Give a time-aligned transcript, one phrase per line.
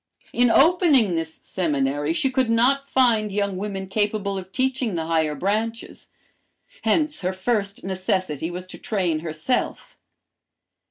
[0.33, 5.35] "In opening this seminary she could not find young women capable of teaching the higher
[5.35, 6.09] branches,
[6.81, 9.99] hence her first necessity was to train herself.